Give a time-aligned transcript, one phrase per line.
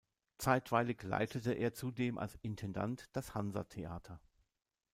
[0.39, 4.19] Zeitweilig leitete er zudem als Intendant das Hansa-Theater.